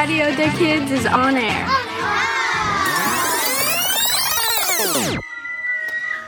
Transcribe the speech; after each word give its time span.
Radio 0.00 0.30
the 0.34 0.48
Kids 0.56 0.90
is 0.92 1.06
on 1.08 1.36
air. 1.36 1.66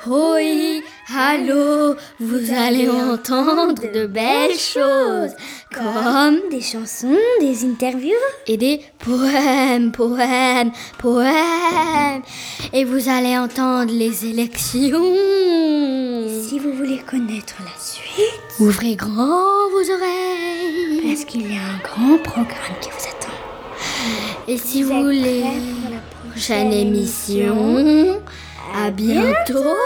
Oui, 0.06 0.82
allô, 1.16 1.96
vous 2.20 2.52
allez 2.54 2.90
entendre 2.90 3.90
de 3.94 4.04
belles 4.04 4.58
choses, 4.58 5.34
comme 5.74 6.50
des 6.50 6.60
chansons, 6.60 7.16
des 7.40 7.64
interviews 7.64 8.12
et 8.46 8.58
des 8.58 8.82
poèmes, 8.98 9.90
poèmes, 9.90 10.72
poèmes. 10.98 12.22
Et 12.74 12.84
vous 12.84 13.08
allez 13.08 13.38
entendre 13.38 13.90
les 13.90 14.26
élections. 14.26 15.00
Si 16.46 16.58
vous 16.58 16.74
voulez 16.74 16.98
connaître 17.10 17.54
la 17.60 17.82
suite, 17.82 18.60
ouvrez 18.60 18.96
grand 18.96 19.70
vos 19.70 19.90
oreilles. 19.94 21.00
Parce 21.06 21.24
qu'il 21.24 21.50
y 21.50 21.56
a 21.56 21.62
un 21.62 21.78
grand 21.82 22.18
programme 22.18 22.78
qui 22.82 22.90
vous. 22.90 23.01
Et 24.52 24.58
si 24.58 24.82
vous 24.82 25.04
voulez 25.04 25.40
la 25.40 26.28
prochaine 26.28 26.74
émission, 26.74 28.20
à 28.76 28.90
bientôt. 28.90 29.78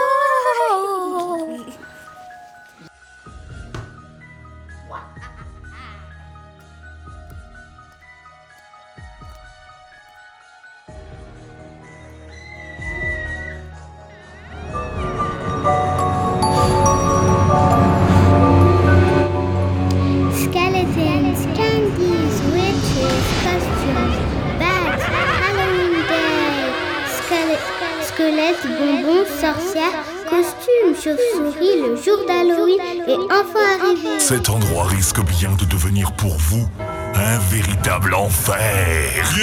Costumes, 30.97 31.17
chauves-souris, 31.17 31.81
le 31.81 31.95
jour 31.95 32.17
d'Halloween 32.27 32.79
et 33.07 33.13
enfants 33.13 33.59
arrivés. 33.79 34.19
Cet 34.19 34.49
endroit 34.49 34.83
risque 34.85 35.21
bien 35.21 35.53
de 35.53 35.65
devenir 35.65 36.11
pour 36.13 36.35
vous 36.37 36.67
un 37.15 37.37
véritable 37.49 38.13
enfer. 38.13 38.57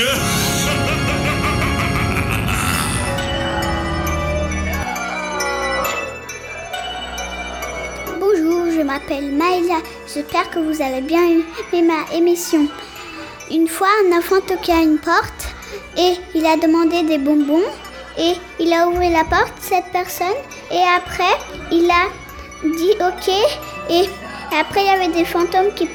Bonjour, 8.20 8.70
je 8.70 8.82
m'appelle 8.82 9.32
Maïla. 9.32 9.78
J'espère 10.12 10.50
que 10.50 10.58
vous 10.58 10.82
allez 10.82 11.00
bien 11.00 11.24
aimer 11.24 11.82
ma 11.82 12.04
émission. 12.16 12.68
Une 13.50 13.68
fois, 13.68 13.88
un 14.06 14.18
enfant 14.18 14.40
toquait 14.46 14.72
à 14.72 14.82
une 14.82 14.98
porte 14.98 15.54
et 15.96 16.14
il 16.34 16.44
a 16.46 16.56
demandé 16.56 17.02
des 17.02 17.18
bonbons 17.18 17.62
et 18.18 18.34
il 18.60 18.72
a 18.72 18.88
ouvert 18.88 19.10
la 19.10 19.24
porte, 19.24 19.54
cette 19.60 19.90
personne, 19.92 20.26
et 20.70 20.82
après, 20.96 21.36
il 21.70 21.90
a 21.90 22.08
dit 22.62 22.92
OK 23.00 23.28
et 23.90 24.08
après, 24.58 24.82
il 24.82 24.86
y 24.86 24.90
avait 24.90 25.08
des 25.08 25.24
fantômes 25.24 25.72
qui 25.74 25.88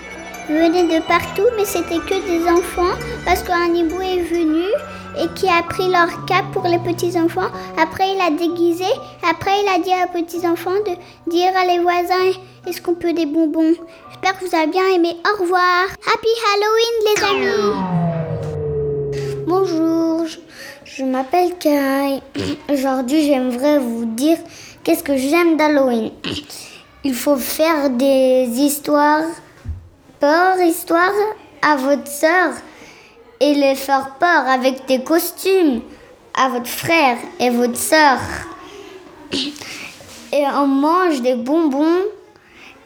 venaient 0.50 1.00
de 1.00 1.02
partout, 1.06 1.48
mais 1.56 1.66
c'était 1.66 2.00
que 2.00 2.26
des 2.28 2.48
enfants 2.50 2.98
parce 3.26 3.42
qu'un 3.44 3.74
hibou 3.74 4.02
est 4.02 4.24
venu 4.24 4.64
et 5.18 5.28
qui 5.36 5.48
a 5.48 5.64
pris 5.64 5.88
leur 5.90 6.26
cap 6.26 6.46
pour 6.52 6.68
les 6.68 6.80
petits-enfants. 6.80 7.50
Après, 7.78 8.14
il 8.14 8.22
a 8.22 8.30
déguisé. 8.32 8.86
Après, 9.30 9.62
il 9.62 9.68
a 9.68 9.80
dit 9.80 9.92
aux 9.92 10.12
petits-enfants 10.22 10.80
de 10.86 11.32
dire 11.32 11.52
à 11.56 11.66
les 11.66 11.80
voisins 11.80 12.34
est-ce 12.68 12.82
qu'on 12.82 12.94
peut 12.94 13.14
des 13.14 13.26
bonbons? 13.26 13.74
J'espère 14.10 14.38
que 14.38 14.46
vous 14.46 14.56
avez 14.56 14.68
bien 14.68 14.88
aimé. 14.90 15.16
Au 15.26 15.42
revoir. 15.42 15.86
Happy 16.06 16.34
Halloween, 16.52 16.96
les 17.08 17.24
amis. 17.24 17.74
Bonjour, 19.48 20.26
je, 20.98 21.04
m'appelle 21.04 21.58
Kai. 21.58 22.22
Aujourd'hui, 22.72 23.24
j'aimerais 23.24 23.80
vous 23.80 24.06
dire 24.06 24.38
qu'est-ce 24.84 25.04
que 25.04 25.18
j'aime 25.18 25.58
d'Halloween. 25.58 26.12
Il 27.04 27.14
faut 27.14 27.38
faire 27.38 27.90
des 27.90 28.48
histoires, 28.56 29.26
peur, 30.20 30.60
histoires 30.62 31.14
à 31.62 31.76
votre 31.76 32.08
sœur 32.08 32.54
et 33.40 33.54
les 33.54 33.76
faire 33.76 34.16
peur 34.20 34.48
avec 34.48 34.86
des 34.88 35.04
costumes 35.04 35.82
à 36.34 36.50
votre 36.50 36.68
frère 36.68 37.18
et 37.40 37.50
votre 37.50 37.78
sœur. 37.78 38.20
Et 39.32 40.44
on 40.56 40.68
mange 40.68 41.22
des 41.22 41.36
bonbons 41.36 42.02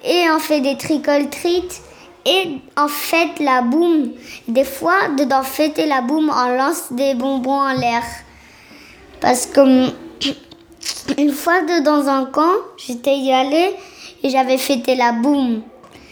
et 0.03 0.25
on 0.31 0.39
fait 0.39 0.61
des 0.61 0.77
trick-or-treat 0.77 1.81
et 2.25 2.57
on 2.77 2.87
fête 2.87 3.39
la 3.39 3.61
boum. 3.61 4.11
Des 4.47 4.63
fois, 4.63 5.09
dedans 5.17 5.43
fêter 5.43 5.85
la 5.85 6.01
boum, 6.01 6.31
on 6.33 6.57
lance 6.57 6.91
des 6.91 7.15
bonbons 7.15 7.61
en 7.61 7.73
l'air. 7.73 8.03
Parce 9.19 9.45
que 9.45 9.89
une 11.17 11.31
fois 11.31 11.61
dans 11.83 12.07
un 12.07 12.25
camp, 12.25 12.55
j'étais 12.77 13.17
y 13.17 13.31
allée 13.31 13.75
et 14.23 14.29
j'avais 14.29 14.57
fêté 14.57 14.95
la 14.95 15.11
boum. 15.11 15.61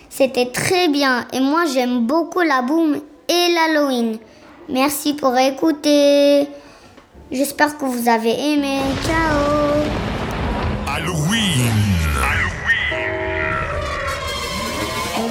C'était 0.10 0.48
très 0.48 0.90
bien 0.90 1.26
et 1.32 1.40
moi 1.40 1.64
j'aime 1.74 2.06
beaucoup 2.06 2.42
la 2.42 2.62
boum 2.62 3.00
et 3.30 3.54
l'Halloween. 3.54 4.18
Merci 4.70 5.14
pour 5.14 5.38
écouter. 5.38 6.48
J'espère 7.32 7.78
que 7.78 7.86
vous 7.86 8.10
avez 8.10 8.54
aimé. 8.54 8.80
Ciao. 9.06 9.71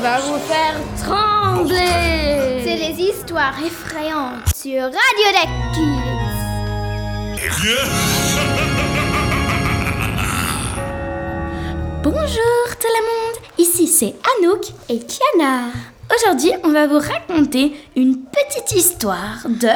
Va 0.01 0.19
vous 0.21 0.39
faire 0.39 0.81
trembler. 0.97 2.63
C'est 2.65 2.77
les 2.77 2.99
histoires 3.03 3.55
effrayantes 3.63 4.49
sur 4.57 4.83
Radio. 4.83 4.95
Bonjour 12.03 12.77
tout 12.81 12.89
le 12.89 13.03
monde, 13.03 13.37
ici 13.59 13.87
c'est 13.87 14.15
Anouk 14.39 14.73
et 14.89 15.01
Kiana. 15.01 15.65
Aujourd'hui, 16.17 16.53
on 16.65 16.73
va 16.73 16.87
vous 16.87 16.99
raconter 16.99 17.75
une 17.95 18.25
petite 18.25 18.73
histoire 18.73 19.47
de 19.47 19.69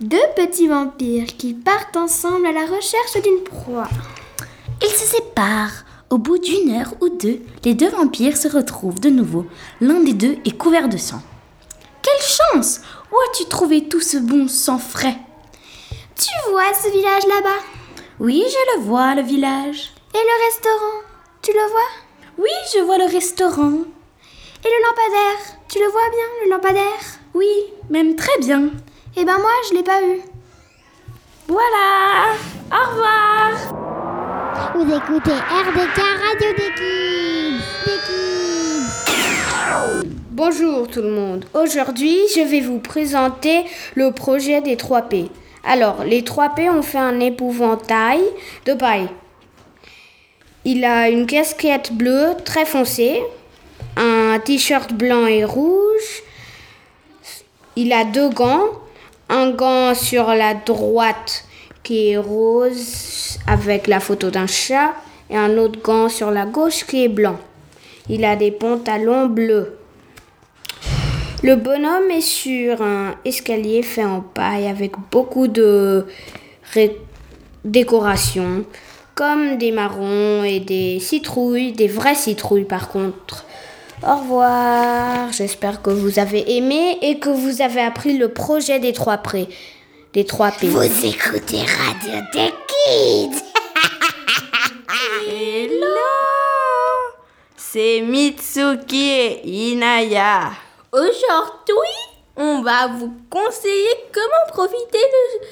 deux 0.00 0.26
petits 0.34 0.66
vampires 0.66 1.28
qui 1.38 1.54
partent 1.54 1.96
ensemble 1.96 2.46
à 2.46 2.52
la 2.52 2.66
recherche 2.66 3.22
d'une 3.22 3.44
proie. 3.44 3.88
Ils 4.82 4.88
se 4.88 5.06
séparent. 5.06 5.84
Au 6.12 6.18
bout 6.18 6.36
d'une 6.36 6.72
heure 6.72 6.92
ou 7.00 7.08
deux, 7.08 7.40
les 7.64 7.72
deux 7.72 7.88
vampires 7.88 8.36
se 8.36 8.46
retrouvent 8.46 9.00
de 9.00 9.08
nouveau. 9.08 9.46
L'un 9.80 10.00
des 10.00 10.12
deux 10.12 10.36
est 10.44 10.58
couvert 10.58 10.90
de 10.90 10.98
sang. 10.98 11.22
Quelle 12.02 12.20
chance 12.20 12.82
Où 13.10 13.16
as-tu 13.16 13.46
trouvé 13.46 13.88
tout 13.88 14.02
ce 14.02 14.18
bon 14.18 14.46
sang 14.46 14.76
frais? 14.76 15.16
Tu 16.14 16.50
vois 16.50 16.74
ce 16.74 16.90
village 16.90 17.22
là-bas? 17.26 17.64
Oui, 18.20 18.44
je 18.46 18.76
le 18.76 18.84
vois, 18.84 19.14
le 19.14 19.22
village. 19.22 19.94
Et 20.14 20.18
le 20.18 20.44
restaurant? 20.44 21.00
Tu 21.40 21.50
le 21.50 21.70
vois? 21.70 22.36
Oui, 22.36 22.50
je 22.74 22.80
vois 22.80 22.98
le 22.98 23.10
restaurant. 23.10 23.72
Et 23.72 24.68
le 24.68 24.86
lampadaire? 24.86 25.56
Tu 25.66 25.78
le 25.78 25.86
vois 25.86 26.10
bien, 26.10 26.44
le 26.44 26.50
lampadaire? 26.50 27.20
Oui, 27.32 27.48
même 27.88 28.16
très 28.16 28.38
bien. 28.38 28.68
Eh 29.16 29.24
ben 29.24 29.38
moi, 29.38 29.52
je 29.70 29.76
l'ai 29.76 29.82
pas 29.82 30.02
vu. 30.02 30.20
Voilà 31.48 32.34
Au 32.70 32.90
revoir 32.90 34.01
Vous 34.52 34.82
écoutez 34.82 35.32
RDK 35.32 35.96
Radio 35.96 36.52
des. 36.58 36.72
Bonjour 40.30 40.88
tout 40.88 41.00
le 41.00 41.10
monde. 41.10 41.46
Aujourd'hui, 41.54 42.18
je 42.36 42.42
vais 42.42 42.60
vous 42.60 42.78
présenter 42.78 43.64
le 43.94 44.12
projet 44.12 44.60
des 44.60 44.76
3 44.76 45.02
P. 45.02 45.30
Alors, 45.64 46.04
les 46.04 46.22
3 46.22 46.50
P 46.50 46.68
ont 46.68 46.82
fait 46.82 46.98
un 46.98 47.18
épouvantail 47.20 48.20
de 48.66 48.74
paille. 48.74 49.08
Il 50.66 50.84
a 50.84 51.08
une 51.08 51.24
casquette 51.26 51.94
bleue 51.94 52.34
très 52.44 52.66
foncée, 52.66 53.22
un 53.96 54.38
t-shirt 54.38 54.92
blanc 54.92 55.24
et 55.26 55.46
rouge. 55.46 56.22
Il 57.76 57.90
a 57.94 58.04
deux 58.04 58.28
gants, 58.28 58.68
un 59.30 59.50
gant 59.50 59.94
sur 59.94 60.26
la 60.34 60.52
droite 60.52 61.46
qui 61.82 62.10
est 62.10 62.16
rose 62.16 63.38
avec 63.46 63.86
la 63.86 64.00
photo 64.00 64.30
d'un 64.30 64.46
chat 64.46 64.92
et 65.30 65.36
un 65.36 65.56
autre 65.58 65.80
gant 65.82 66.08
sur 66.08 66.30
la 66.30 66.46
gauche 66.46 66.84
qui 66.84 67.04
est 67.04 67.08
blanc. 67.08 67.38
Il 68.08 68.24
a 68.24 68.36
des 68.36 68.50
pantalons 68.50 69.26
bleus. 69.26 69.78
Le 71.42 71.56
bonhomme 71.56 72.10
est 72.10 72.20
sur 72.20 72.82
un 72.82 73.16
escalier 73.24 73.82
fait 73.82 74.04
en 74.04 74.20
paille 74.20 74.68
avec 74.68 74.92
beaucoup 75.10 75.48
de 75.48 76.06
décorations, 77.64 78.64
comme 79.14 79.58
des 79.58 79.72
marrons 79.72 80.44
et 80.44 80.60
des 80.60 81.00
citrouilles, 81.00 81.72
des 81.72 81.88
vraies 81.88 82.14
citrouilles 82.14 82.64
par 82.64 82.88
contre. 82.88 83.44
Au 84.06 84.16
revoir, 84.16 85.32
j'espère 85.32 85.82
que 85.82 85.90
vous 85.90 86.18
avez 86.18 86.56
aimé 86.56 86.98
et 87.02 87.18
que 87.18 87.28
vous 87.28 87.62
avez 87.62 87.80
appris 87.80 88.18
le 88.18 88.28
projet 88.28 88.80
des 88.80 88.92
trois 88.92 89.18
prés, 89.18 89.48
des 90.12 90.24
trois 90.26 90.50
P. 90.50 90.68
Vous 90.68 90.82
écoutez 90.82 91.62
Radio 91.62 92.20
des 92.32 92.52
Kids. 92.68 93.42
c'est 97.56 98.02
Mitsuki 98.02 99.10
et 99.10 99.48
Inaya. 99.72 100.50
Aujourd'hui, 100.92 102.02
on 102.36 102.60
va 102.60 102.88
vous 102.88 103.14
conseiller 103.30 103.88
comment 104.12 104.52
profiter 104.52 104.98
le, 104.98 105.46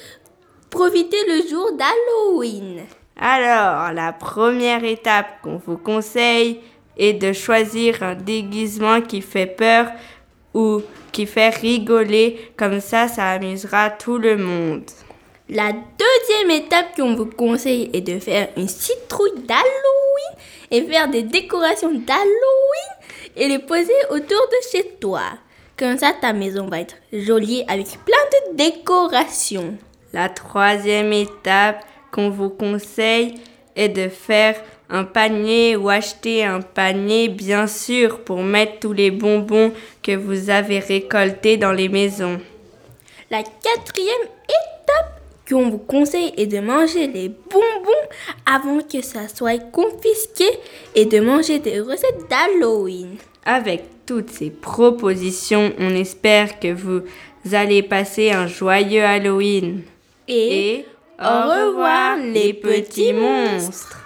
profiter 0.69 1.17
le 1.27 1.49
jour 1.49 1.71
d'Halloween. 1.71 2.83
Alors, 3.19 3.91
la 3.93 4.13
première 4.13 4.83
étape 4.83 5.41
qu'on 5.41 5.57
vous 5.57 5.77
conseille 5.77 6.59
est 6.97 7.13
de 7.13 7.33
choisir 7.33 8.03
un 8.03 8.13
déguisement 8.13 9.01
qui 9.01 9.21
fait 9.21 9.47
peur 9.47 9.87
ou 10.53 10.81
qui 11.11 11.25
fait 11.25 11.49
rigoler, 11.49 12.51
comme 12.57 12.79
ça 12.79 13.07
ça 13.07 13.31
amusera 13.31 13.89
tout 13.89 14.17
le 14.17 14.37
monde. 14.37 14.83
La 15.49 15.71
deuxième 15.73 16.51
étape 16.51 16.95
qu'on 16.95 17.15
vous 17.15 17.25
conseille 17.25 17.89
est 17.93 18.01
de 18.01 18.19
faire 18.19 18.47
une 18.55 18.69
citrouille 18.69 19.41
d'Halloween 19.45 20.37
et 20.71 20.81
faire 20.83 21.09
des 21.09 21.23
décorations 21.23 21.91
d'Halloween 21.91 22.91
et 23.35 23.49
les 23.49 23.59
poser 23.59 23.91
autour 24.09 24.21
de 24.47 24.71
chez 24.71 24.95
toi. 25.01 25.23
Comme 25.77 25.97
ça, 25.97 26.13
ta 26.13 26.31
maison 26.31 26.67
va 26.67 26.79
être 26.79 26.95
jolie 27.11 27.65
avec 27.67 27.87
plein 28.05 28.51
de 28.51 28.55
décorations. 28.55 29.77
La 30.13 30.29
troisième 30.29 31.11
étape 31.11 31.83
qu'on 32.11 32.29
vous 32.29 32.49
conseille 32.49 33.35
est 33.75 33.89
de 33.89 34.09
faire 34.09 34.55
un 34.89 35.03
panier 35.03 35.75
ou 35.75 35.89
acheter 35.89 36.43
un 36.43 36.61
panier 36.61 37.29
bien 37.29 37.67
sûr 37.67 38.19
pour 38.19 38.43
mettre 38.43 38.79
tous 38.79 38.93
les 38.93 39.11
bonbons 39.11 39.71
que 40.03 40.15
vous 40.15 40.49
avez 40.49 40.79
récoltés 40.79 41.57
dans 41.57 41.71
les 41.71 41.89
maisons. 41.89 42.39
La 43.29 43.43
quatrième 43.43 44.27
étape 44.43 45.21
qu'on 45.49 45.69
vous 45.69 45.77
conseille 45.77 46.33
est 46.35 46.47
de 46.47 46.59
manger 46.59 47.07
les 47.07 47.29
bonbons 47.29 48.07
avant 48.45 48.79
que 48.81 49.01
ça 49.01 49.29
soit 49.29 49.59
confisqué 49.71 50.45
et 50.95 51.05
de 51.05 51.19
manger 51.21 51.59
des 51.59 51.79
recettes 51.79 52.29
d'Halloween. 52.29 53.15
Avec 53.45 53.83
toutes 54.05 54.29
ces 54.29 54.49
propositions, 54.49 55.71
on 55.79 55.95
espère 55.95 56.59
que 56.59 56.73
vous 56.73 57.03
allez 57.53 57.83
passer 57.83 58.31
un 58.31 58.47
joyeux 58.47 59.03
Halloween. 59.03 59.83
Et, 60.27 60.85
au 61.21 61.41
revoir 61.49 62.17
les 62.17 62.53
petits 62.53 63.13
monstres. 63.13 63.99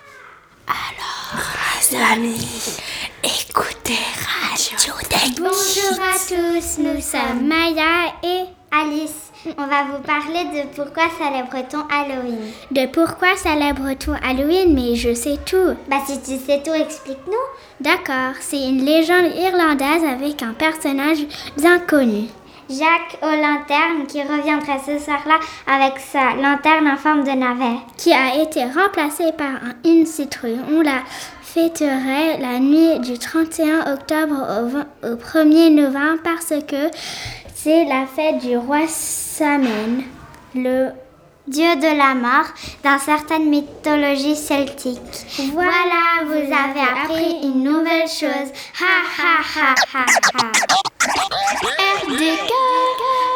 Alors, 0.68 2.12
amis, 2.12 2.78
écoutez 3.24 4.00
Radio 4.42 4.94
Bonjour 5.38 6.00
à 6.04 6.18
tous, 6.28 6.78
nous 6.80 7.00
sommes 7.00 7.48
Maya 7.48 8.14
et 8.22 8.44
Alice. 8.72 9.32
On 9.58 9.68
va 9.68 9.84
vous 9.84 10.02
parler 10.02 10.44
de 10.46 10.76
pourquoi 10.76 11.04
célèbre-t-on 11.18 11.86
Halloween. 11.88 12.52
De 12.72 12.88
pourquoi 12.88 13.38
célèbre-t-on 13.38 14.14
Halloween 14.14 14.74
Mais 14.74 14.96
je 14.96 15.14
sais 15.14 15.38
tout. 15.46 15.76
Bah 15.88 16.02
si 16.06 16.20
tu 16.22 16.44
sais 16.44 16.62
tout, 16.64 16.74
explique-nous. 16.74 17.80
D'accord, 17.80 18.34
c'est 18.42 18.62
une 18.62 18.84
légende 18.84 19.34
irlandaise 19.38 20.04
avec 20.04 20.42
un 20.42 20.54
personnage 20.54 21.26
bien 21.58 21.80
connu. 21.80 22.28
Jacques 22.70 23.18
aux 23.22 23.36
lanternes 23.36 24.08
qui 24.08 24.22
reviendrait 24.22 24.80
ce 24.86 24.98
soir-là 25.04 25.36
avec 25.68 26.00
sa 26.00 26.34
lanterne 26.36 26.88
en 26.88 26.98
forme 26.98 27.24
de 27.24 27.32
navet. 27.32 27.78
qui 27.98 28.12
a 28.14 28.42
été 28.42 28.64
remplacé 28.64 29.32
par 29.38 29.48
un- 29.48 29.90
une 29.90 30.06
citrouille. 30.06 30.60
On 30.72 30.82
la 30.82 31.02
fêterait 31.42 32.38
la 32.40 32.60
nuit 32.60 33.00
du 33.00 33.18
31 33.18 33.94
octobre 33.94 34.36
au 35.04 35.16
1er 35.16 35.70
novembre 35.70 36.20
parce 36.24 36.54
que 36.68 36.90
c'est 37.54 37.86
la 37.86 38.06
fête 38.06 38.40
du 38.40 38.58
roi 38.58 38.80
Samen, 38.88 40.04
le 40.54 40.90
Dieu 41.48 41.76
de 41.76 41.98
la 41.98 42.16
mort 42.16 42.48
dans 42.84 42.98
certaines 42.98 43.50
mythologies 43.50 44.36
celtiques. 44.36 45.00
Voilà, 45.54 46.24
vous 46.26 46.34
avez 46.34 46.82
appris 47.04 47.36
une 47.44 47.64
nouvelle 47.64 48.08
chose. 48.08 48.50
Ha 48.82 48.96
ha 49.18 49.44
ha 49.56 49.76
ha 49.94 50.06
ha. 50.34 50.52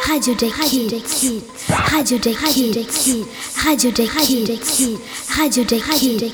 Radio 0.08 0.34
des 0.34 0.50
Kids. 0.50 1.44
Radio 1.92 2.18
des 2.18 2.34
Kids. 2.34 3.26
Radio 3.64 3.92
des 3.92 4.04
Kids. 4.18 4.98
Radio 5.38 5.62
des 5.62 5.78
Kids. 5.78 6.28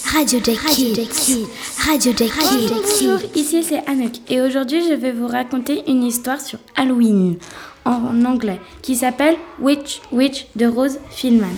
Radio 0.00 0.40
des 0.40 1.06
Kids. 1.06 1.46
Radio 1.84 2.12
des 2.12 2.30
Bonjour, 2.70 3.20
Kids. 3.20 3.38
ici 3.40 3.62
c'est 3.62 3.86
Anouk 3.86 4.12
et 4.30 4.40
aujourd'hui 4.40 4.82
je 4.88 4.94
vais 4.94 5.12
vous 5.12 5.26
raconter 5.26 5.82
une 5.88 6.04
histoire 6.04 6.40
sur 6.40 6.58
Halloween 6.74 7.36
en 7.84 8.24
anglais 8.24 8.60
qui 8.82 8.96
s'appelle 8.96 9.36
Witch 9.58 10.00
Witch 10.10 10.46
de 10.56 10.66
Rose 10.66 10.98
Philman. 11.10 11.56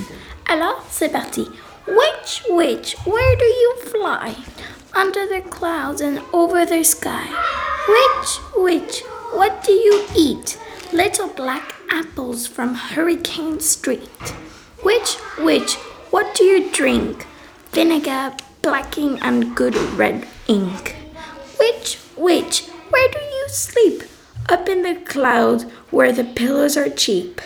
Alors 0.51 0.83
c'est 0.91 1.11
parti. 1.11 1.49
Witch 1.87 2.43
Witch, 2.51 2.97
where 3.07 3.37
do 3.37 3.45
you 3.45 3.75
fly? 3.91 4.35
Under 4.95 5.27
the 5.27 5.43
clouds 5.51 6.01
and 6.01 6.21
over 6.33 6.65
the 6.65 6.83
sky. 6.85 7.27
Witch 7.89 8.41
Witch, 8.57 9.03
what 9.35 9.65
do 9.65 9.73
you 9.73 10.03
eat? 10.17 10.59
Little 10.93 11.29
black 11.29 11.75
apples 11.91 12.47
from 12.47 12.75
Hurricane 12.75 13.61
Street. 13.61 14.35
Witch 14.85 15.17
Witch, 15.39 15.75
what 16.11 16.35
do 16.35 16.45
you 16.45 16.71
drink? 16.71 17.27
Vinegar, 17.73 18.33
blacking, 18.63 19.19
and 19.21 19.55
good 19.57 19.75
red 19.99 20.27
ink. 20.47 20.95
Witch, 21.59 21.99
witch, 22.17 22.69
where 22.91 23.09
do 23.11 23.19
you 23.19 23.47
sleep? 23.49 24.05
Up 24.51 24.69
in 24.69 24.83
the 24.83 24.95
clouds 25.07 25.65
where 25.91 26.13
the 26.13 26.23
pillows 26.23 26.77
are 26.77 26.91
cheap. 26.91 27.41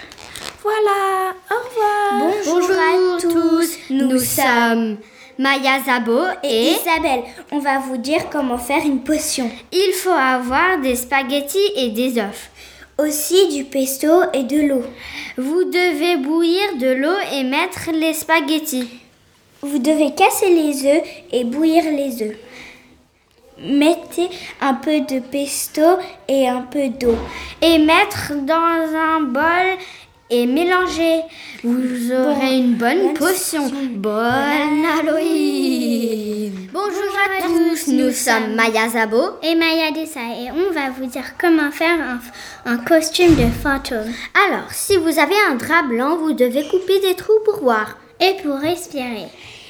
Voilà, 0.63 1.33
au 1.49 1.55
revoir. 1.55 2.35
Bonjour 2.45 2.77
à 2.77 3.21
tous, 3.21 3.79
nous 3.91 4.19
sommes 4.19 4.97
Maya 5.39 5.79
Zabo 5.87 6.19
et 6.43 6.73
Isabelle, 6.73 7.23
on 7.53 7.61
va 7.61 7.79
vous 7.79 7.99
dire 7.99 8.29
comment 8.31 8.59
faire 8.59 8.85
une 8.85 9.05
potion. 9.05 9.49
il 9.71 9.93
faut 9.93 10.11
avoir 10.11 10.81
des 10.81 10.97
spaghettis 10.97 11.73
et 11.77 11.91
des 11.91 12.19
œufs. 12.19 12.51
Aussi 12.99 13.57
du 13.57 13.63
pesto 13.63 14.09
et 14.35 14.43
de 14.43 14.61
l'eau. 14.61 14.83
Vous 15.37 15.65
devez 15.65 16.17
bouillir 16.17 16.77
de 16.81 16.93
l'eau 16.95 17.17
et 17.33 17.45
mettre 17.45 17.93
les 17.93 18.13
spaghettis. 18.13 18.89
Vous 19.63 19.79
devez 19.79 20.15
casser 20.17 20.53
les 20.53 20.85
œufs 20.85 21.03
et 21.31 21.45
bouillir 21.45 21.85
les 21.85 22.23
œufs. 22.23 22.37
Mettez 23.61 24.31
un 24.61 24.75
peu 24.75 25.01
de 25.01 25.19
pesto 25.19 25.83
et 26.29 26.49
un 26.49 26.63
peu 26.63 26.89
d'eau. 26.89 27.17
et 27.61 27.79
mettre 27.79 28.33
dans 28.43 28.55
un 28.55 29.21
bol 29.21 29.79
et 30.31 30.47
mélanger. 30.47 31.23
Vous 31.65 32.13
aurez 32.13 32.59
une 32.59 32.75
bonne 32.75 33.15
potion. 33.15 33.69
Bonne 33.95 34.85
Halloween. 35.01 36.69
Bonjour 36.73 37.13
à 37.17 37.43
tous, 37.43 37.89
nous 37.89 38.13
sommes 38.13 38.55
Maya 38.55 38.89
Zabo. 38.91 39.23
Et 39.43 39.57
Maya 39.57 39.91
Dessa 39.91 40.21
et 40.21 40.53
on 40.53 40.73
va 40.73 40.91
vous 40.91 41.07
dire 41.07 41.35
comment 41.41 41.73
faire 41.73 41.99
un, 41.99 42.21
un 42.71 42.77
costume 42.77 43.35
de 43.35 43.51
fantôme. 43.63 44.13
Alors, 44.47 44.71
si 44.71 44.97
vous 44.99 45.19
avez 45.19 45.35
un 45.51 45.57
drap 45.57 45.83
blanc, 45.89 46.17
vous 46.17 46.33
devez 46.33 46.69
couper 46.69 47.01
des 47.01 47.15
trous 47.15 47.41
pour 47.45 47.61
voir. 47.61 47.99
Et 48.21 48.35
pour 48.43 48.57
respirer. 48.57 49.27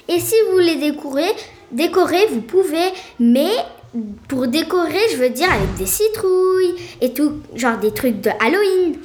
Et 0.09 0.21
si 0.21 0.35
vous 0.47 0.57
voulez 0.57 0.77
décorer, 0.77 1.31
décorer, 1.71 2.27
vous 2.31 2.41
pouvez, 2.41 2.93
mais 3.21 3.51
pour 4.29 4.47
décorer, 4.49 5.01
je 5.13 5.17
veux 5.17 5.31
dire 5.31 5.51
avec 5.51 5.75
des 5.75 5.87
citrouilles 5.87 6.75
et 7.01 7.13
tout, 7.13 7.41
genre 7.55 7.79
des 7.79 7.93
trucs 7.93 8.21
de 8.21 8.31
Halloween. 8.41 8.99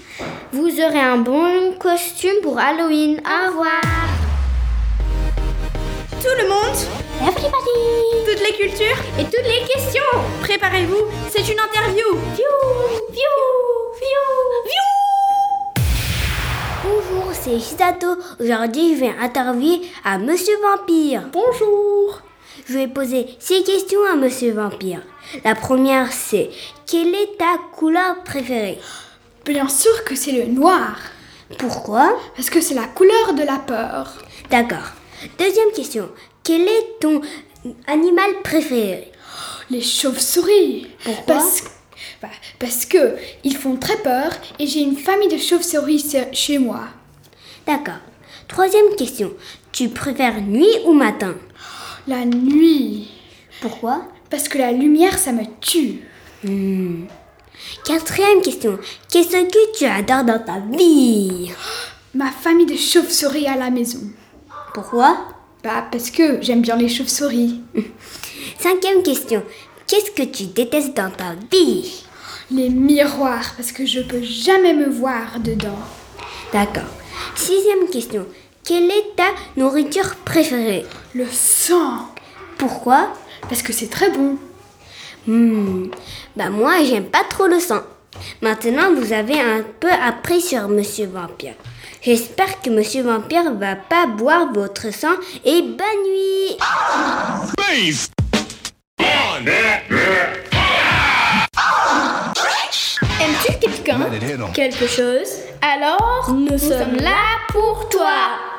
Vous 0.52 0.70
aurez 0.82 1.00
un 1.00 1.18
bon 1.18 1.74
costume 1.80 2.42
pour 2.42 2.60
Halloween. 2.60 3.22
Au 3.26 3.50
revoir. 3.50 3.82
Tout 6.22 6.42
le 6.42 6.48
monde 6.48 6.78
Everybody 7.22 8.26
Toutes 8.26 8.40
les 8.40 8.56
cultures 8.58 8.98
et 9.20 9.26
toutes 9.26 9.44
les 9.44 9.68
questions 9.68 10.02
Préparez-vous, 10.42 11.04
c'est 11.30 11.52
une 11.52 11.60
interview 11.60 12.06
Viou 12.34 12.56
Viou 13.12 13.36
Viou 14.00 14.26
Viou 14.66 15.84
Bonjour, 16.86 17.34
c'est 17.34 17.52
Hisato. 17.52 18.16
Aujourd'hui, 18.40 18.96
je 18.96 19.00
vais 19.02 19.14
interviewer 19.22 19.82
à 20.06 20.18
Monsieur 20.18 20.56
Vampire. 20.62 21.24
Bonjour 21.32 22.23
Je 22.68 22.74
vais 22.74 22.88
poser 22.88 23.28
six 23.40 23.64
questions 23.64 24.00
à 24.12 24.16
Monsieur 24.16 24.54
Vampire. 24.54 25.02
La 25.44 25.56
première, 25.56 26.12
c'est 26.14 26.50
quelle 26.86 27.14
est 27.14 27.38
ta 27.38 27.58
couleur 27.76 28.24
préférée? 28.24 28.80
Bien 29.46 29.68
sûr 29.68 30.04
que 30.06 30.16
c'est 30.16 30.32
le 30.32 30.46
noir 30.46 30.96
Pourquoi? 31.60 32.18
Parce 32.36 32.50
que 32.50 32.62
c'est 32.62 32.74
la 32.76 32.86
couleur 32.88 33.34
de 33.34 33.44
la 33.44 33.58
peur 33.60 34.14
D'accord. 34.50 34.92
Deuxième 35.38 35.72
question. 35.76 36.10
Quel 36.44 36.62
est 36.62 37.00
ton 37.02 37.22
animal 37.88 38.30
préféré? 38.44 39.12
Les 39.70 39.82
chauves-souris 39.82 40.88
Pourquoi? 41.04 41.36
Parce, 41.36 41.64
bah, 42.22 42.30
parce 42.60 42.86
que 42.86 43.16
ils 43.44 43.56
font 43.58 43.76
très 43.76 43.98
peur 43.98 44.32
et 44.60 44.68
j'ai 44.68 44.82
une 44.82 44.98
famille 44.98 45.30
de 45.30 45.38
chauves-souris 45.38 46.06
chez- 46.12 46.34
chez 46.34 46.58
moi. 46.60 46.82
D'accord. 47.68 48.00
Troisième 48.48 48.96
question. 48.98 49.34
Tu 49.72 49.90
préfères 49.90 50.42
nuit 50.42 50.68
ou 50.86 50.94
matin? 50.94 51.36
La 52.08 52.26
nuit 52.26 53.08
Pourquoi? 53.62 54.04
Parce 54.30 54.48
que 54.48 54.58
la 54.58 54.72
lumière 54.72 55.18
ça 55.18 55.32
me 55.32 55.44
tue 55.62 56.02
Hmm. 56.46 57.06
Quatrième 57.86 58.42
question. 58.42 58.78
Qu'est-ce 59.10 59.30
que 59.30 59.78
tu 59.78 59.86
adores 59.86 60.26
dans 60.26 60.40
ta 60.44 60.60
vie? 60.76 61.50
Ma 62.14 62.32
famille 62.32 62.66
de 62.66 62.76
chauves-souris 62.76 63.48
à 63.48 63.56
la 63.56 63.70
maison 63.70 64.02
Pourquoi? 64.74 65.18
Bah 65.64 65.86
parce 65.90 66.12
que 66.12 66.42
j'aime 66.42 66.62
bien 66.62 66.76
les 66.76 66.90
chauves-souris 66.90 67.62
Cinquième 68.60 69.04
question. 69.04 69.42
Qu'est-ce 69.88 70.12
que 70.12 70.24
tu 70.24 70.48
détestes 70.48 70.98
dans 70.98 71.12
ta 71.12 71.36
vie? 71.50 72.04
Les 72.52 72.68
miroirs, 72.70 73.54
parce 73.56 73.72
que 73.72 73.86
je 73.86 74.02
peux 74.02 74.22
jamais 74.22 74.74
me 74.74 74.90
voir 74.90 75.40
dedans. 75.40 75.80
D'accord. 76.52 76.84
Sixième 77.36 77.88
question. 77.90 78.26
Quelle 78.66 78.90
est 78.90 79.16
ta 79.18 79.26
nourriture 79.58 80.16
préférée? 80.24 80.86
Le 81.14 81.26
sang. 81.30 82.08
Pourquoi? 82.58 83.10
Parce 83.50 83.62
que 83.62 83.74
c'est 83.74 83.90
très 83.90 84.10
bon. 84.10 84.38
Hmm. 85.28 85.88
Bah 86.38 86.50
moi, 86.50 86.76
j'aime 86.86 87.08
pas 87.08 87.26
trop 87.30 87.48
le 87.48 87.60
sang. 87.60 87.82
Maintenant, 88.42 88.94
vous 88.96 89.12
avez 89.12 89.38
un 89.38 89.64
peu 89.82 89.92
appris 89.92 90.40
sur 90.40 90.70
Monsieur 90.70 91.08
Vampire. 91.08 91.56
J'espère 92.02 92.62
que 92.62 92.70
Monsieur 92.70 93.04
Vampire 93.04 93.54
va 93.54 93.76
pas 93.76 94.06
boire 94.06 94.54
votre 94.54 94.94
sang 94.94 95.16
et 95.44 95.62
bonne 95.62 96.04
nuit. 96.06 96.58
Aimes-tu 103.20 103.60
quelqu'un? 103.60 104.00
Quelque 104.54 104.88
chose? 104.88 105.28
Alors, 105.62 106.30
nous, 106.30 106.58
sommes 106.58 106.96
là 106.96 107.40
pour 107.50 107.90
toi. 107.90 108.53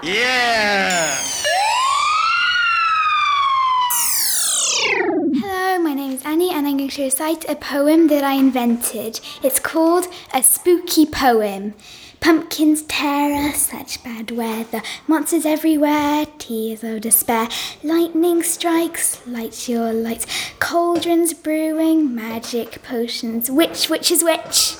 Hello, 5.40 5.78
my 5.78 5.94
name 5.94 6.12
is 6.12 6.22
Annie, 6.26 6.50
and 6.50 6.66
I'm 6.66 6.76
going 6.76 6.90
to 6.90 7.02
recite 7.04 7.48
a 7.48 7.56
poem 7.56 8.08
that 8.08 8.22
I 8.22 8.34
invented. 8.34 9.20
It's 9.42 9.58
called 9.58 10.06
A 10.34 10.42
Spooky 10.42 11.06
Poem. 11.06 11.72
Pumpkins 12.20 12.82
tear 12.82 13.48
us, 13.48 13.70
such 13.70 14.04
bad 14.04 14.30
weather. 14.30 14.82
Monsters 15.08 15.46
everywhere, 15.46 16.26
tears 16.36 16.84
of 16.84 17.00
despair. 17.00 17.48
Lightning 17.82 18.42
strikes, 18.42 19.26
lights 19.26 19.70
your 19.70 19.94
lights. 19.94 20.26
Cauldrons 20.58 21.32
brewing, 21.32 22.14
magic 22.14 22.82
potions. 22.82 23.50
Which, 23.50 23.88
which 23.88 24.10
is 24.10 24.22
which? 24.22 24.76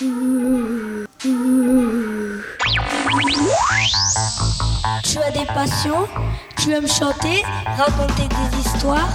Ooh, 0.00 1.08
ooh. 1.24 2.44
Tu 5.04 5.18
as 5.18 5.30
des 5.30 5.46
passions 5.46 6.06
Tu 6.56 6.72
aimes 6.72 6.86
chanter 6.86 7.42
Raconter 7.66 8.28
des 8.28 8.58
histoires 8.60 9.08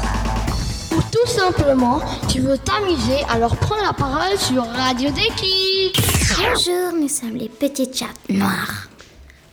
Ou 0.92 1.02
tout 1.12 1.28
simplement, 1.28 2.02
tu 2.28 2.42
veux 2.42 2.58
t'amuser, 2.58 3.24
alors 3.30 3.56
prends 3.56 3.82
la 3.82 3.94
parole 3.94 4.38
sur 4.38 4.66
Radio 4.66 5.10
des 5.12 5.30
Kids. 5.36 5.94
Bonjour, 6.38 7.00
nous 7.00 7.08
sommes 7.08 7.36
les 7.36 7.50
petites 7.50 7.98
chattes 7.98 8.30
noires. 8.30 8.90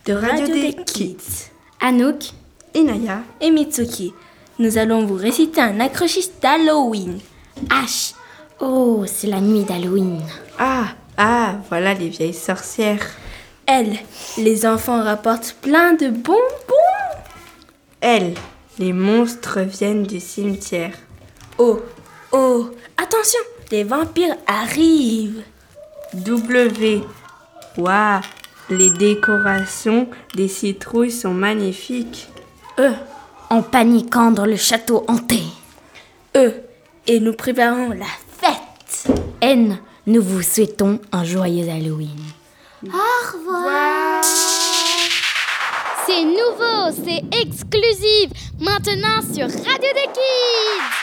De 0.07 0.14
Radio 0.14 0.47
des 0.47 0.76
Kids. 0.85 1.50
Anouk, 1.81 2.31
Inaya 2.75 3.23
et 3.40 3.50
Mitsuki. 3.50 4.12
Nous 4.59 4.79
allons 4.79 5.07
vous 5.07 5.14
réciter 5.14 5.61
un 5.61 5.81
accrochiste 5.81 6.43
d'Halloween. 6.43 7.19
H. 7.69 8.14
Oh, 8.61 9.05
c'est 9.07 9.29
la 9.29 9.40
nuit 9.40 9.64
d'Halloween. 9.64 10.21
Ah, 10.59 10.88
ah, 11.17 11.55
voilà 11.69 11.95
les 11.95 12.09
vieilles 12.09 12.35
sorcières. 12.35 13.07
Les 14.37 14.67
enfants 14.67 15.03
rapportent 15.03 15.57
plein 15.61 15.93
de 15.93 16.09
bonbons. 16.09 16.37
L. 18.00 18.35
Les 18.81 18.93
monstres 18.93 19.61
viennent 19.61 20.03
du 20.03 20.19
cimetière. 20.19 20.95
O. 21.57 21.81
Oh, 22.33 22.71
attention, 22.97 23.39
les 23.71 23.85
vampires 23.85 24.37
arrivent. 24.49 25.43
W. 26.15 27.03
Waouh, 27.77 28.21
les 28.71 28.91
décorations 28.91 30.09
des 30.35 30.49
citrouilles 30.49 31.12
sont 31.12 31.35
magnifiques. 31.35 32.29
E. 32.79 32.91
En 33.50 33.62
paniquant 33.62 34.33
dans 34.33 34.47
le 34.47 34.57
château 34.57 35.05
hanté. 35.07 35.43
E. 36.37 36.55
Et 37.07 37.21
nous 37.21 37.35
préparons 37.35 37.91
la 37.91 38.07
fête. 38.41 39.15
N. 39.41 39.79
Nous 40.07 40.23
vous 40.23 40.43
souhaitons 40.43 40.99
un 41.12 41.23
joyeux 41.23 41.69
Halloween. 41.69 42.19
Au 42.83 43.37
revoir. 43.37 44.23
C'est 46.07 46.25
nouveau, 46.25 46.91
c'est 47.05 47.23
exclusif. 47.43 48.31
Maintenant 48.59 49.21
sur 49.21 49.45
Radio 49.45 49.93
des 49.95 50.09
Kids. 50.15 51.00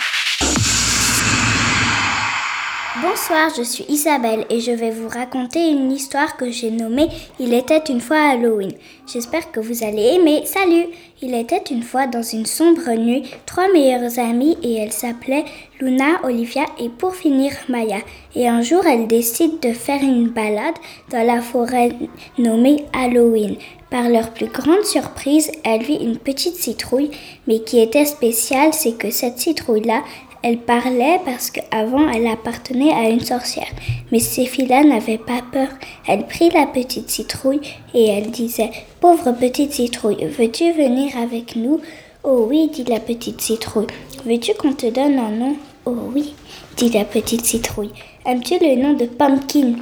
Bonsoir, 2.99 3.51
je 3.55 3.61
suis 3.61 3.85
Isabelle 3.89 4.45
et 4.49 4.59
je 4.59 4.71
vais 4.71 4.89
vous 4.89 5.07
raconter 5.07 5.69
une 5.69 5.91
histoire 5.91 6.35
que 6.35 6.49
j'ai 6.49 6.71
nommée 6.71 7.09
Il 7.39 7.53
était 7.53 7.83
une 7.89 8.01
fois 8.01 8.17
Halloween. 8.17 8.71
J'espère 9.05 9.51
que 9.51 9.59
vous 9.59 9.83
allez 9.83 10.15
aimer. 10.15 10.41
Salut 10.45 10.87
Il 11.21 11.35
était 11.35 11.61
une 11.69 11.83
fois 11.83 12.07
dans 12.07 12.23
une 12.23 12.47
sombre 12.47 12.91
nuit 12.95 13.29
trois 13.45 13.71
meilleures 13.71 14.17
amies 14.17 14.57
et 14.63 14.77
elles 14.77 14.93
s'appelaient 14.93 15.45
Luna, 15.79 16.23
Olivia 16.23 16.65
et 16.79 16.89
pour 16.89 17.13
finir 17.13 17.51
Maya. 17.69 17.99
Et 18.33 18.47
un 18.47 18.63
jour, 18.63 18.83
elles 18.87 19.07
décident 19.07 19.59
de 19.61 19.73
faire 19.73 20.01
une 20.01 20.29
balade 20.29 20.75
dans 21.11 21.23
la 21.23 21.41
forêt 21.41 21.91
nommée 22.39 22.85
Halloween. 22.93 23.57
Par 23.89 24.09
leur 24.09 24.31
plus 24.31 24.47
grande 24.47 24.83
surprise, 24.83 25.49
elles 25.63 25.83
vit 25.83 25.95
une 25.95 26.17
petite 26.17 26.55
citrouille, 26.55 27.11
mais 27.47 27.59
qui 27.59 27.79
était 27.79 28.03
spéciale, 28.03 28.73
c'est 28.73 28.97
que 28.97 29.11
cette 29.11 29.39
citrouille-là, 29.39 30.03
elle 30.43 30.57
parlait 30.57 31.19
parce 31.25 31.49
qu'avant 31.51 32.09
elle 32.09 32.27
appartenait 32.27 32.93
à 32.93 33.09
une 33.09 33.21
sorcière. 33.23 33.71
Mais 34.11 34.19
filles-là 34.19 34.83
n'avaient 34.83 35.17
pas 35.17 35.41
peur. 35.51 35.69
Elle 36.07 36.25
prit 36.25 36.49
la 36.49 36.65
petite 36.65 37.09
citrouille 37.09 37.61
et 37.93 38.07
elle 38.07 38.31
disait 38.31 38.71
Pauvre 38.99 39.31
petite 39.31 39.73
citrouille, 39.73 40.25
veux-tu 40.25 40.71
venir 40.71 41.17
avec 41.17 41.55
nous? 41.55 41.81
Oh 42.23 42.45
oui, 42.49 42.69
dit 42.73 42.83
la 42.83 42.99
petite 42.99 43.41
citrouille. 43.41 43.87
Veux-tu 44.25 44.53
qu'on 44.55 44.73
te 44.73 44.87
donne 44.87 45.17
un 45.19 45.31
nom? 45.31 45.55
Oh 45.85 45.95
oui, 46.13 46.33
dit 46.75 46.89
la 46.89 47.05
petite 47.05 47.45
citrouille. 47.45 47.91
Aimes-tu 48.25 48.55
le 48.59 48.75
nom 48.75 48.93
de 48.93 49.05
Pumpkin? 49.05 49.75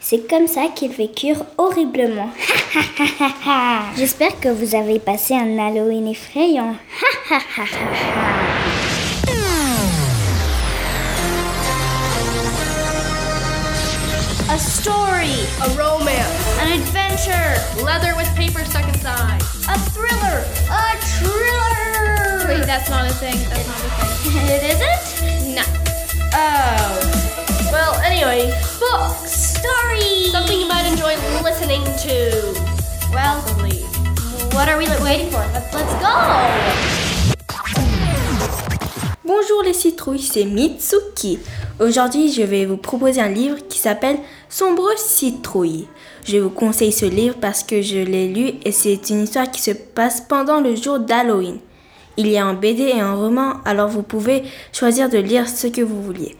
C'est 0.00 0.28
comme 0.28 0.46
ça 0.46 0.68
qu'ils 0.74 0.92
vécurent 0.92 1.44
horriblement. 1.58 2.30
J'espère 3.96 4.38
que 4.38 4.50
vous 4.50 4.74
avez 4.76 4.98
passé 4.98 5.34
un 5.34 5.58
Halloween 5.58 6.06
effrayant. 6.08 6.76
A 14.56 14.58
story, 14.58 15.36
a 15.60 15.76
romance, 15.76 16.58
an 16.60 16.80
adventure, 16.80 17.84
leather 17.84 18.16
with 18.16 18.26
paper 18.34 18.64
stuck 18.64 18.88
inside, 18.88 19.42
a 19.68 19.78
thriller, 19.92 20.46
a 20.72 20.96
thriller. 20.96 22.48
Wait, 22.48 22.64
that's 22.64 22.88
not 22.88 23.04
a 23.04 23.12
thing. 23.12 23.36
That's 23.50 23.68
not 23.68 23.76
a 23.76 23.90
thing. 23.90 24.32
It 24.48 24.62
isn't? 24.72 25.54
No. 25.56 25.62
Oh. 26.32 27.68
Well, 27.70 27.96
anyway, 27.96 28.48
books, 28.80 29.30
stories, 29.30 30.32
something 30.32 30.58
you 30.58 30.68
might 30.68 30.86
enjoy 30.90 31.16
listening 31.42 31.84
to. 32.08 32.54
Well, 33.12 33.42
what 34.54 34.70
are 34.70 34.78
we 34.78 34.88
waiting 35.04 35.28
for? 35.30 35.44
Let's, 35.52 35.74
let's 35.74 35.92
go. 36.00 37.05
Bonjour 39.26 39.64
les 39.64 39.72
citrouilles, 39.72 40.20
c'est 40.20 40.44
Mitsuki. 40.44 41.40
Aujourd'hui, 41.80 42.30
je 42.30 42.42
vais 42.42 42.64
vous 42.64 42.76
proposer 42.76 43.20
un 43.20 43.28
livre 43.28 43.56
qui 43.68 43.76
s'appelle 43.76 44.18
Sombre 44.48 44.88
citrouille. 44.96 45.88
Je 46.24 46.36
vous 46.36 46.50
conseille 46.50 46.92
ce 46.92 47.06
livre 47.06 47.34
parce 47.40 47.64
que 47.64 47.82
je 47.82 47.98
l'ai 47.98 48.28
lu 48.28 48.52
et 48.64 48.70
c'est 48.70 49.10
une 49.10 49.22
histoire 49.22 49.50
qui 49.50 49.60
se 49.60 49.72
passe 49.72 50.20
pendant 50.20 50.60
le 50.60 50.76
jour 50.76 51.00
d'Halloween. 51.00 51.58
Il 52.16 52.28
y 52.28 52.38
a 52.38 52.46
un 52.46 52.54
BD 52.54 52.82
et 52.84 53.00
un 53.00 53.14
roman, 53.14 53.54
alors 53.64 53.88
vous 53.88 54.04
pouvez 54.04 54.44
choisir 54.72 55.08
de 55.08 55.18
lire 55.18 55.48
ce 55.48 55.66
que 55.66 55.82
vous 55.82 56.00
vouliez. 56.00 56.36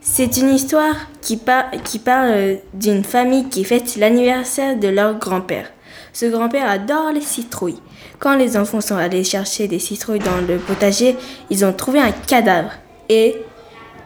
C'est 0.00 0.38
une 0.38 0.54
histoire 0.54 0.96
qui, 1.20 1.38
qui 1.84 1.98
parle 1.98 2.30
euh, 2.30 2.56
d'une 2.72 3.04
famille 3.04 3.50
qui 3.50 3.64
fête 3.64 3.96
l'anniversaire 3.96 4.78
de 4.78 4.88
leur 4.88 5.18
grand-père. 5.18 5.70
Ce 6.14 6.26
grand-père 6.26 6.70
adore 6.70 7.10
les 7.10 7.20
citrouilles. 7.20 7.80
Quand 8.20 8.36
les 8.36 8.56
enfants 8.56 8.80
sont 8.80 8.96
allés 8.96 9.24
chercher 9.24 9.66
des 9.66 9.80
citrouilles 9.80 10.20
dans 10.20 10.40
le 10.46 10.58
potager, 10.58 11.16
ils 11.50 11.64
ont 11.64 11.72
trouvé 11.72 11.98
un 11.98 12.12
cadavre. 12.12 12.70
Et 13.08 13.34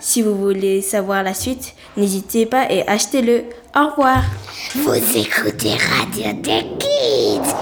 si 0.00 0.22
vous 0.22 0.34
voulez 0.34 0.80
savoir 0.80 1.22
la 1.22 1.34
suite, 1.34 1.74
n'hésitez 1.98 2.46
pas 2.46 2.72
et 2.72 2.88
achetez-le. 2.88 3.44
Au 3.76 3.90
revoir. 3.90 4.22
Vous 4.74 5.18
écoutez 5.18 5.72
Radio 5.76 6.32
des 6.40 6.64
Kids. 6.78 7.52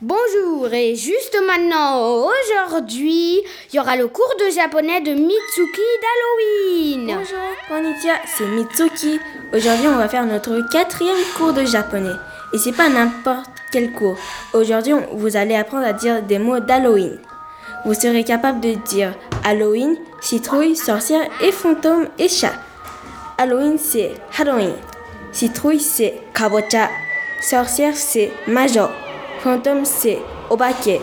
Bonjour 0.00 0.72
et 0.72 0.94
juste 0.94 1.36
maintenant, 1.48 2.28
aujourd'hui, 2.28 3.40
il 3.72 3.76
y 3.76 3.80
aura 3.80 3.96
le 3.96 4.06
cours 4.06 4.34
de 4.38 4.54
japonais 4.54 5.00
de 5.00 5.14
Mitsuki 5.14 5.80
d'Halloween. 6.00 7.06
Bonjour, 7.06 7.56
konnichiwa, 7.66 8.14
c'est 8.24 8.46
Mitsuki. 8.46 9.18
Aujourd'hui, 9.52 9.88
on 9.88 9.96
va 9.96 10.08
faire 10.08 10.26
notre 10.26 10.60
quatrième 10.70 11.16
cours 11.36 11.52
de 11.52 11.64
japonais. 11.64 12.14
Et 12.56 12.58
c'est 12.58 12.72
pas 12.72 12.88
n'importe 12.88 13.50
quel 13.70 13.92
cours. 13.92 14.16
Aujourd'hui, 14.54 14.94
vous 15.12 15.36
allez 15.36 15.54
apprendre 15.54 15.84
à 15.84 15.92
dire 15.92 16.22
des 16.22 16.38
mots 16.38 16.58
d'Halloween. 16.58 17.18
Vous 17.84 17.92
serez 17.92 18.24
capable 18.24 18.60
de 18.60 18.72
dire 18.72 19.12
Halloween, 19.44 19.98
citrouille, 20.22 20.74
sorcière 20.74 21.20
et 21.42 21.52
fantôme 21.52 22.06
et 22.18 22.30
chat. 22.30 22.54
Halloween, 23.36 23.76
c'est 23.76 24.14
Halloween. 24.38 24.72
Citrouille, 25.32 25.80
c'est 25.80 26.14
kabocha. 26.32 26.88
Sorcière, 27.42 27.94
c'est 27.94 28.32
Major. 28.46 28.90
Fantôme, 29.40 29.84
c'est 29.84 30.18
Obake. 30.48 31.02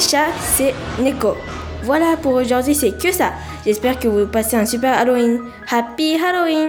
Chat, 0.00 0.26
c'est 0.56 0.74
Neko. 0.98 1.36
Voilà 1.84 2.16
pour 2.20 2.32
aujourd'hui, 2.32 2.74
c'est 2.74 2.98
que 2.98 3.12
ça. 3.12 3.30
J'espère 3.64 4.00
que 4.00 4.08
vous 4.08 4.26
passez 4.26 4.56
un 4.56 4.66
super 4.66 4.98
Halloween. 4.98 5.38
Happy 5.70 6.16
Halloween 6.16 6.68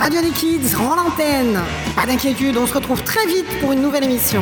Radio 0.00 0.20
Kids 0.32 0.74
rend 0.74 0.94
l'antenne. 0.94 1.58
Pas 1.98 2.06
d'inquiétude, 2.06 2.56
on 2.56 2.64
se 2.64 2.74
retrouve 2.74 3.02
très 3.02 3.26
vite 3.26 3.58
pour 3.58 3.72
une 3.72 3.82
nouvelle 3.82 4.04
émission. 4.04 4.40